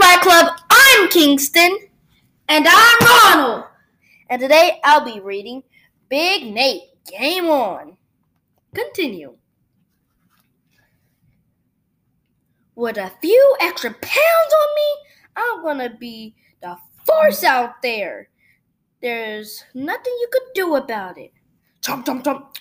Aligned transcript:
Rat 0.00 0.22
Club. 0.22 0.58
I'm 0.70 1.08
Kingston. 1.10 1.76
And 2.48 2.66
I'm 2.68 2.98
Ronald. 3.06 3.64
And 4.30 4.40
today 4.40 4.80
I'll 4.82 5.04
be 5.04 5.20
reading 5.20 5.62
Big 6.08 6.52
Nate. 6.52 6.82
Game 7.06 7.46
on. 7.46 7.96
Continue. 8.74 9.34
With 12.74 12.96
a 12.96 13.12
few 13.20 13.56
extra 13.60 13.90
pounds 13.90 14.54
on 14.60 14.68
me, 14.74 15.36
I'm 15.36 15.62
gonna 15.62 15.90
be 15.90 16.34
the 16.62 16.76
force 17.04 17.44
out 17.44 17.82
there. 17.82 18.28
There's 19.02 19.64
nothing 19.74 20.12
you 20.20 20.28
could 20.32 20.54
do 20.54 20.76
about 20.76 21.18
it. 21.18 21.32
Chomp, 21.82 22.04
chomp, 22.04 22.22
chomp. 22.22 22.59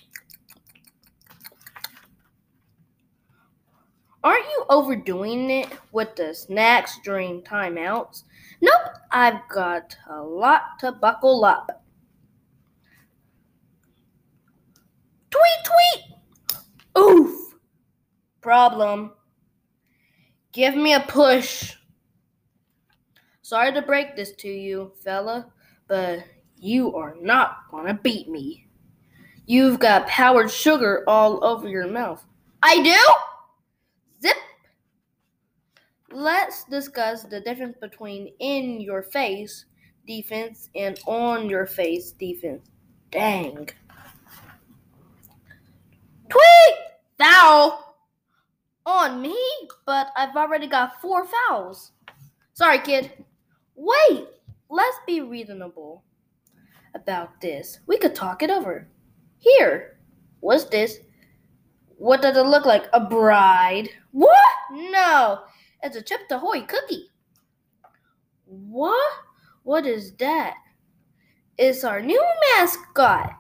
Aren't 4.24 4.46
you 4.46 4.66
overdoing 4.70 5.50
it 5.50 5.70
with 5.92 6.16
the 6.16 6.34
snacks 6.34 7.00
during 7.04 7.42
timeouts? 7.42 8.24
Nope, 8.62 8.94
I've 9.12 9.48
got 9.50 9.96
a 10.10 10.22
lot 10.22 10.62
to 10.80 10.92
buckle 10.92 11.46
up. 11.46 11.86
Tweet, 15.30 15.42
tweet! 15.64 16.60
Oof! 16.98 17.56
Problem. 18.42 19.14
Give 20.52 20.76
me 20.76 20.94
a 20.94 21.00
push. 21.00 21.76
Sorry 23.42 23.74
to 23.74 23.82
break 23.82 24.16
this 24.16 24.34
to 24.34 24.50
you, 24.50 24.92
fella, 25.02 25.52
but 25.88 26.26
you 26.58 26.94
are 26.96 27.16
not 27.22 27.70
gonna 27.72 27.94
beat 27.94 28.28
me. 28.28 28.68
You've 29.46 29.80
got 29.80 30.08
powdered 30.08 30.52
sugar 30.52 31.04
all 31.08 31.44
over 31.44 31.70
your 31.70 31.88
mouth. 31.88 32.24
I 32.62 32.84
do? 32.84 32.98
Let's 36.12 36.64
discuss 36.66 37.24
the 37.24 37.40
difference 37.42 37.78
between 37.80 38.34
in 38.40 38.82
your 38.82 39.04
face 39.04 39.66
defense 40.08 40.70
and 40.76 41.00
on 41.06 41.50
your 41.50 41.68
face 41.68 42.12
defense. 42.12 42.68
Dang. 43.12 43.70
Tweet! 46.30 46.76
Foul! 47.18 47.96
On 48.86 49.22
me? 49.22 49.38
But 49.86 50.08
I've 50.16 50.36
already 50.36 50.68
got 50.68 51.00
four 51.02 51.26
fouls. 51.26 51.92
Sorry, 52.54 52.80
kid. 52.80 53.12
Wait! 53.76 54.28
Let's 54.70 54.98
be 55.06 55.22
reasonable 55.22 56.04
about 56.96 57.40
this. 57.42 57.80
We 57.88 57.98
could 57.98 58.16
talk 58.16 58.42
it 58.42 58.50
over. 58.50 58.88
Here. 59.38 60.00
What's 60.40 60.66
this? 60.66 61.00
What 61.98 62.22
does 62.22 62.38
it 62.38 62.46
look 62.46 62.66
like? 62.66 62.88
A 62.94 63.00
bride? 63.00 63.90
What? 64.12 64.40
No, 64.72 65.42
it's 65.84 65.96
a 65.96 66.02
Chips 66.02 66.32
Ahoy 66.32 66.62
cookie. 66.62 67.10
What? 68.46 69.12
What 69.64 69.86
is 69.86 70.14
that? 70.16 70.56
It's 71.58 71.84
our 71.84 72.02
new 72.02 72.24
mascot. 72.58 73.32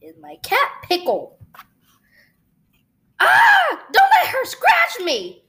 Is 0.00 0.16
my 0.20 0.36
cat 0.42 0.68
Pickle. 0.82 1.38
Ah! 3.20 3.86
Don't 3.92 4.10
let 4.10 4.26
her 4.26 4.44
scratch 4.44 5.04
me! 5.04 5.44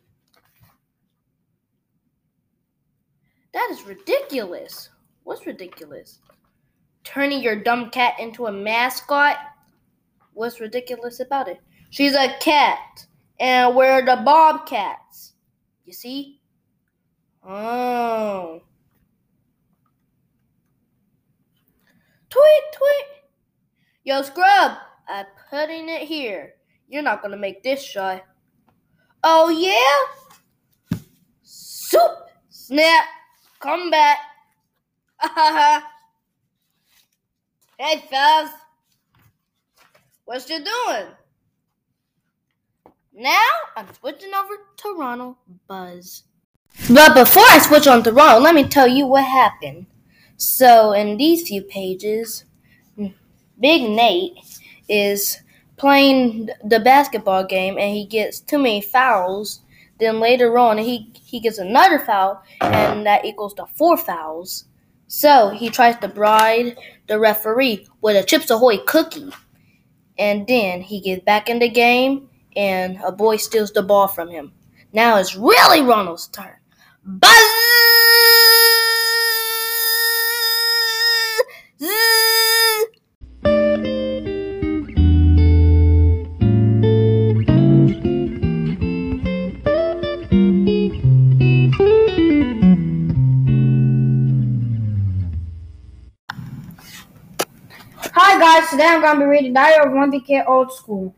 That 3.53 3.69
is 3.71 3.83
ridiculous. 3.83 4.89
What's 5.23 5.45
ridiculous? 5.45 6.19
Turning 7.03 7.41
your 7.41 7.61
dumb 7.61 7.89
cat 7.89 8.19
into 8.19 8.47
a 8.47 8.51
mascot? 8.51 9.37
What's 10.33 10.59
ridiculous 10.59 11.19
about 11.19 11.47
it? 11.47 11.59
She's 11.89 12.15
a 12.15 12.35
cat, 12.39 13.05
and 13.39 13.75
we're 13.75 14.03
the 14.03 14.21
bobcats. 14.25 15.32
You 15.93 15.95
see? 15.95 16.41
Oh. 17.47 18.63
Tweet, 22.31 22.63
tweet. 22.73 23.05
Yo, 24.03 24.23
Scrub, 24.23 24.71
I'm 25.07 25.25
putting 25.51 25.89
it 25.89 26.01
here. 26.01 26.55
You're 26.87 27.03
not 27.03 27.21
gonna 27.21 27.37
make 27.37 27.61
this 27.61 27.83
shy. 27.83 28.23
Oh, 29.23 29.49
yeah? 29.49 30.97
Soup, 31.43 32.11
snap, 32.49 33.05
come 33.59 33.91
back. 33.91 34.17
hey, 37.77 38.03
fellas. 38.09 38.49
What 40.25 40.49
you 40.49 40.57
doing? 40.57 41.05
Now 43.15 43.47
I'm 43.77 43.85
switching 43.93 44.33
over 44.33 44.55
to 44.77 44.95
Ronald 44.97 45.35
Buzz. 45.67 46.23
But 46.89 47.13
before 47.13 47.43
I 47.47 47.59
switch 47.59 47.85
on 47.85 48.01
to 48.03 48.11
Ronald, 48.11 48.41
let 48.41 48.55
me 48.55 48.63
tell 48.63 48.87
you 48.87 49.05
what 49.05 49.23
happened. 49.23 49.85
So 50.37 50.93
in 50.93 51.17
these 51.17 51.47
few 51.47 51.61
pages, 51.61 52.45
Big 53.59 53.87
Nate 53.87 54.33
is 54.89 55.37
playing 55.77 56.49
the 56.63 56.79
basketball 56.79 57.45
game 57.45 57.77
and 57.77 57.95
he 57.95 58.05
gets 58.05 58.39
too 58.39 58.57
many 58.57 58.81
fouls. 58.81 59.61
Then 59.99 60.19
later 60.19 60.57
on 60.57 60.79
he 60.79 61.11
he 61.23 61.39
gets 61.39 61.59
another 61.59 61.99
foul 61.99 62.41
and 62.61 63.05
that 63.05 63.25
equals 63.25 63.53
to 63.55 63.67
four 63.67 63.95
fouls. 63.95 64.65
So 65.05 65.49
he 65.49 65.69
tries 65.69 65.97
to 65.97 66.07
bribe 66.07 66.75
the 67.05 67.19
referee 67.19 67.87
with 68.01 68.15
a 68.15 68.25
Chips 68.25 68.49
Ahoy 68.49 68.79
cookie. 68.79 69.29
And 70.17 70.47
then 70.47 70.81
he 70.81 70.99
gets 70.99 71.23
back 71.23 71.47
in 71.47 71.59
the 71.59 71.69
game 71.69 72.29
and 72.55 72.99
a 73.05 73.11
boy 73.11 73.37
steals 73.37 73.71
the 73.71 73.83
ball 73.83 74.07
from 74.07 74.29
him. 74.29 74.53
Now 74.91 75.17
it's 75.17 75.35
really 75.35 75.81
Ronald's 75.81 76.27
turn. 76.27 76.55
Buzz! 77.03 77.29
Hi 98.15 98.39
guys, 98.39 98.69
today 98.69 98.85
I'm 98.85 99.01
going 99.01 99.15
to 99.15 99.19
be 99.21 99.25
reading 99.25 99.53
Diary 99.53 99.85
of 99.85 99.91
Wimpy 99.91 100.25
Kid 100.25 100.43
Old 100.47 100.71
School. 100.71 101.15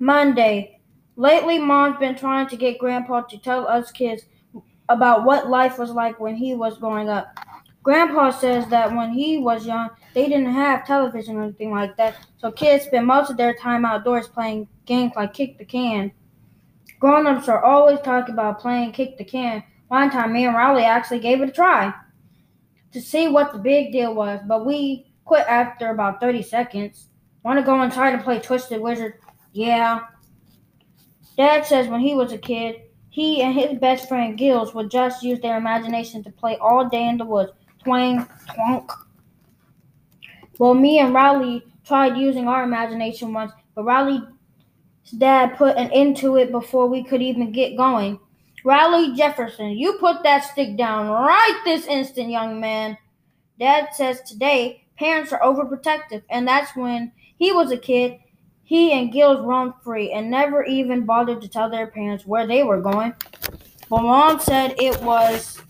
Monday. 0.00 0.80
Lately, 1.16 1.58
Mom's 1.58 1.98
been 1.98 2.16
trying 2.16 2.48
to 2.48 2.56
get 2.56 2.78
Grandpa 2.78 3.20
to 3.20 3.38
tell 3.38 3.68
us 3.68 3.92
kids 3.92 4.24
about 4.88 5.24
what 5.24 5.50
life 5.50 5.78
was 5.78 5.90
like 5.90 6.18
when 6.18 6.34
he 6.34 6.54
was 6.54 6.78
growing 6.78 7.10
up. 7.10 7.38
Grandpa 7.82 8.30
says 8.30 8.66
that 8.68 8.94
when 8.94 9.12
he 9.12 9.38
was 9.38 9.66
young, 9.66 9.90
they 10.14 10.26
didn't 10.26 10.52
have 10.52 10.86
television 10.86 11.36
or 11.36 11.44
anything 11.44 11.70
like 11.70 11.96
that, 11.98 12.16
so 12.38 12.50
kids 12.50 12.84
spend 12.84 13.06
most 13.06 13.30
of 13.30 13.36
their 13.36 13.54
time 13.54 13.84
outdoors 13.84 14.26
playing 14.26 14.66
games 14.86 15.12
like 15.16 15.34
Kick 15.34 15.58
the 15.58 15.64
Can. 15.64 16.10
Grown 16.98 17.26
ups 17.26 17.48
are 17.48 17.62
always 17.62 18.00
talking 18.00 18.34
about 18.34 18.58
playing 18.58 18.92
Kick 18.92 19.18
the 19.18 19.24
Can. 19.24 19.62
One 19.88 20.10
time, 20.10 20.32
me 20.32 20.46
and 20.46 20.56
Rowley 20.56 20.84
actually 20.84 21.20
gave 21.20 21.42
it 21.42 21.48
a 21.48 21.52
try 21.52 21.92
to 22.92 23.00
see 23.00 23.28
what 23.28 23.52
the 23.52 23.58
big 23.58 23.92
deal 23.92 24.14
was, 24.14 24.40
but 24.46 24.64
we 24.64 25.12
quit 25.24 25.46
after 25.46 25.90
about 25.90 26.20
30 26.20 26.42
seconds. 26.42 27.08
Want 27.42 27.58
to 27.58 27.64
go 27.64 27.80
and 27.80 27.92
try 27.92 28.14
to 28.14 28.22
play 28.22 28.40
Twisted 28.40 28.80
Wizard? 28.80 29.14
Yeah. 29.52 30.00
Dad 31.36 31.64
says 31.66 31.88
when 31.88 32.00
he 32.00 32.14
was 32.14 32.32
a 32.32 32.38
kid, 32.38 32.82
he 33.10 33.42
and 33.42 33.54
his 33.54 33.78
best 33.78 34.08
friend 34.08 34.38
Gills 34.38 34.74
would 34.74 34.90
just 34.90 35.22
use 35.22 35.40
their 35.40 35.56
imagination 35.56 36.22
to 36.22 36.30
play 36.30 36.56
all 36.58 36.88
day 36.88 37.08
in 37.08 37.18
the 37.18 37.24
woods. 37.24 37.52
Twang, 37.82 38.26
twonk. 38.48 38.90
Well, 40.58 40.74
me 40.74 40.98
and 40.98 41.14
Rowley 41.14 41.64
tried 41.84 42.16
using 42.16 42.46
our 42.46 42.62
imagination 42.62 43.32
once, 43.32 43.52
but 43.74 43.84
Rowley's 43.84 44.22
dad 45.18 45.56
put 45.56 45.76
an 45.76 45.90
end 45.90 46.16
to 46.18 46.36
it 46.36 46.52
before 46.52 46.86
we 46.86 47.02
could 47.02 47.22
even 47.22 47.50
get 47.50 47.76
going. 47.76 48.20
Rowley 48.64 49.14
Jefferson, 49.16 49.70
you 49.70 49.94
put 49.94 50.22
that 50.22 50.44
stick 50.44 50.76
down 50.76 51.08
right 51.08 51.60
this 51.64 51.86
instant, 51.86 52.30
young 52.30 52.60
man. 52.60 52.96
Dad 53.58 53.88
says 53.94 54.20
today 54.22 54.84
parents 54.98 55.32
are 55.32 55.40
overprotective, 55.40 56.22
and 56.28 56.46
that's 56.46 56.76
when 56.76 57.10
he 57.38 57.52
was 57.52 57.72
a 57.72 57.78
kid. 57.78 58.18
He 58.70 58.92
and 58.92 59.12
Gills 59.12 59.44
roamed 59.44 59.74
free 59.82 60.12
and 60.12 60.30
never 60.30 60.62
even 60.62 61.04
bothered 61.04 61.40
to 61.42 61.48
tell 61.48 61.68
their 61.68 61.88
parents 61.88 62.24
where 62.24 62.46
they 62.46 62.62
were 62.62 62.80
going. 62.80 63.12
But 63.88 64.02
mom 64.02 64.38
said 64.38 64.76
it 64.78 65.02
was 65.02 65.60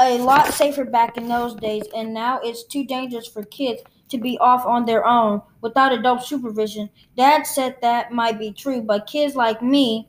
a 0.00 0.18
lot 0.18 0.52
safer 0.52 0.84
back 0.84 1.16
in 1.16 1.28
those 1.28 1.54
days, 1.54 1.84
and 1.94 2.12
now 2.12 2.40
it's 2.42 2.64
too 2.64 2.84
dangerous 2.84 3.28
for 3.28 3.44
kids 3.44 3.80
to 4.08 4.18
be 4.18 4.36
off 4.38 4.66
on 4.66 4.86
their 4.86 5.06
own 5.06 5.40
without 5.60 5.92
adult 5.92 6.24
supervision. 6.24 6.90
Dad 7.16 7.46
said 7.46 7.76
that 7.80 8.10
might 8.10 8.36
be 8.36 8.50
true, 8.50 8.82
but 8.82 9.06
kids 9.06 9.36
like 9.36 9.62
me 9.62 10.08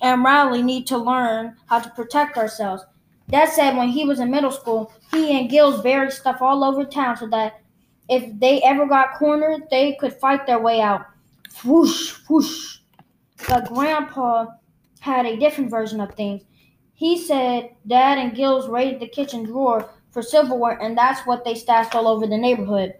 and 0.00 0.22
Rowley 0.22 0.62
need 0.62 0.86
to 0.86 0.96
learn 0.96 1.56
how 1.66 1.80
to 1.80 1.90
protect 1.90 2.38
ourselves. 2.38 2.84
Dad 3.28 3.48
said 3.48 3.76
when 3.76 3.88
he 3.88 4.04
was 4.04 4.20
in 4.20 4.30
middle 4.30 4.52
school, 4.52 4.92
he 5.10 5.36
and 5.36 5.50
Gills 5.50 5.82
buried 5.82 6.12
stuff 6.12 6.40
all 6.40 6.62
over 6.62 6.84
town 6.84 7.16
so 7.16 7.26
that 7.30 7.62
if 8.08 8.38
they 8.38 8.62
ever 8.62 8.86
got 8.86 9.14
cornered, 9.14 9.62
they 9.70 9.96
could 10.00 10.12
fight 10.14 10.46
their 10.46 10.58
way 10.58 10.80
out. 10.80 11.06
Whoosh, 11.64 12.14
whoosh. 12.28 12.78
but 13.48 13.68
Grandpa 13.72 14.46
had 15.00 15.26
a 15.26 15.36
different 15.36 15.70
version 15.70 16.00
of 16.00 16.14
things. 16.14 16.42
He 16.94 17.18
said 17.18 17.70
Dad 17.86 18.18
and 18.18 18.34
Gills 18.34 18.68
raided 18.68 19.00
the 19.00 19.08
kitchen 19.08 19.44
drawer 19.44 19.90
for 20.10 20.22
silverware, 20.22 20.78
and 20.80 20.96
that's 20.96 21.26
what 21.26 21.44
they 21.44 21.54
stashed 21.54 21.94
all 21.94 22.08
over 22.08 22.26
the 22.26 22.38
neighborhood. 22.38 22.94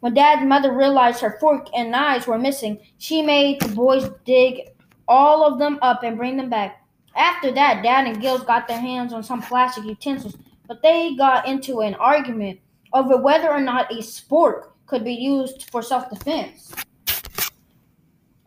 When 0.00 0.14
Dad's 0.14 0.46
mother 0.46 0.72
realized 0.72 1.20
her 1.20 1.38
fork 1.40 1.68
and 1.74 1.90
knives 1.90 2.26
were 2.26 2.38
missing, 2.38 2.78
she 2.98 3.22
made 3.22 3.60
the 3.60 3.68
boys 3.68 4.08
dig 4.24 4.70
all 5.08 5.44
of 5.44 5.58
them 5.58 5.78
up 5.82 6.02
and 6.02 6.16
bring 6.16 6.36
them 6.36 6.50
back. 6.50 6.84
After 7.16 7.50
that, 7.52 7.82
Dad 7.82 8.06
and 8.06 8.20
Gills 8.20 8.44
got 8.44 8.68
their 8.68 8.78
hands 8.78 9.12
on 9.12 9.24
some 9.24 9.42
plastic 9.42 9.84
utensils, 9.84 10.36
but 10.68 10.82
they 10.82 11.16
got 11.16 11.48
into 11.48 11.80
an 11.80 11.94
argument 11.94 12.60
over 12.98 13.16
whether 13.16 13.48
or 13.48 13.60
not 13.60 13.92
a 13.92 13.98
spork 13.98 14.70
could 14.86 15.04
be 15.04 15.14
used 15.14 15.70
for 15.70 15.82
self 15.82 16.10
defense. 16.10 16.72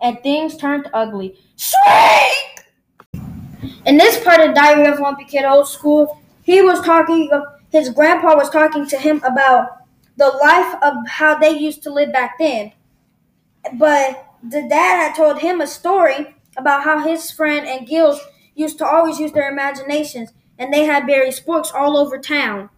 And 0.01 0.21
things 0.23 0.57
turned 0.57 0.89
ugly. 0.93 1.37
Shriek! 1.55 2.65
In 3.85 3.97
this 3.97 4.23
part 4.23 4.41
of 4.41 4.55
Diary 4.55 4.87
of 4.87 4.97
Wimpy 4.97 5.27
Kid 5.27 5.45
Old 5.45 5.67
School, 5.67 6.19
he 6.43 6.61
was 6.61 6.81
talking, 6.81 7.29
his 7.71 7.89
grandpa 7.89 8.35
was 8.35 8.49
talking 8.49 8.87
to 8.87 8.97
him 8.97 9.21
about 9.23 9.77
the 10.17 10.27
life 10.27 10.75
of 10.81 10.93
how 11.07 11.37
they 11.37 11.51
used 11.57 11.83
to 11.83 11.93
live 11.93 12.11
back 12.11 12.37
then. 12.39 12.73
But 13.75 14.25
the 14.43 14.67
dad 14.67 15.07
had 15.07 15.15
told 15.15 15.39
him 15.39 15.61
a 15.61 15.67
story 15.67 16.35
about 16.57 16.83
how 16.83 17.07
his 17.07 17.31
friend 17.31 17.67
and 17.67 17.87
Gills 17.87 18.19
used 18.55 18.79
to 18.79 18.85
always 18.85 19.19
use 19.19 19.31
their 19.31 19.51
imaginations 19.51 20.31
and 20.57 20.73
they 20.73 20.85
had 20.85 21.07
buried 21.07 21.33
sporks 21.33 21.73
all 21.73 21.95
over 21.95 22.17
town. 22.17 22.69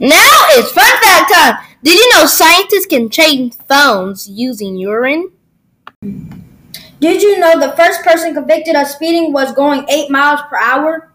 Now 0.00 0.44
it's 0.50 0.72
fun 0.72 0.84
fact 1.02 1.32
time! 1.32 1.64
Did 1.84 1.98
you 1.98 2.12
know 2.14 2.26
scientists 2.26 2.86
can 2.86 3.08
change 3.10 3.54
phones 3.68 4.28
using 4.28 4.76
urine? 4.76 5.30
Did 6.02 7.22
you 7.22 7.38
know 7.38 7.60
the 7.60 7.76
first 7.76 8.02
person 8.02 8.34
convicted 8.34 8.74
of 8.74 8.88
speeding 8.88 9.32
was 9.32 9.52
going 9.52 9.86
8 9.88 10.10
miles 10.10 10.40
per 10.50 10.58
hour? 10.58 11.13